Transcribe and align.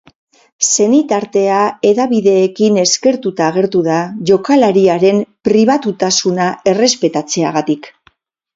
Senitartea 0.67 1.57
hedabideekin 1.89 2.79
eskertuta 2.85 3.45
agertu 3.51 3.83
da 3.89 3.99
jokalariaren 4.31 5.23
pribatutasuna 5.51 6.51
errespetatzeagatik. 6.75 7.93